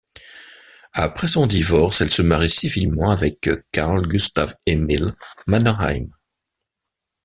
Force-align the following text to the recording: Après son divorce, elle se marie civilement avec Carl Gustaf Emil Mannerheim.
Après 0.95 1.27
son 1.27 1.45
divorce, 1.45 2.01
elle 2.01 2.09
se 2.09 2.23
marie 2.23 2.49
civilement 2.49 3.11
avec 3.11 3.47
Carl 3.71 4.01
Gustaf 4.07 4.55
Emil 4.65 5.13
Mannerheim. 5.45 6.07